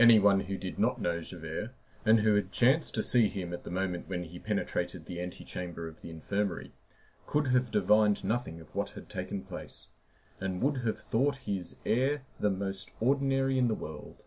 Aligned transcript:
Any 0.00 0.18
one 0.18 0.40
who 0.40 0.58
did 0.58 0.76
not 0.80 1.00
know 1.00 1.20
Javert, 1.20 1.70
and 2.04 2.18
who 2.18 2.34
had 2.34 2.50
chanced 2.50 2.96
to 2.96 3.00
see 3.04 3.28
him 3.28 3.52
at 3.52 3.62
the 3.62 3.70
moment 3.70 4.08
when 4.08 4.24
he 4.24 4.40
penetrated 4.40 5.06
the 5.06 5.20
antechamber 5.20 5.86
of 5.86 6.00
the 6.02 6.10
infirmary, 6.10 6.72
could 7.28 7.46
have 7.46 7.70
divined 7.70 8.24
nothing 8.24 8.60
of 8.60 8.74
what 8.74 8.90
had 8.98 9.08
taken 9.08 9.44
place, 9.44 9.90
and 10.40 10.60
would 10.62 10.78
have 10.78 10.98
thought 10.98 11.36
his 11.46 11.76
air 11.86 12.22
the 12.40 12.50
most 12.50 12.90
ordinary 13.00 13.56
in 13.56 13.68
the 13.68 13.76
world. 13.76 14.22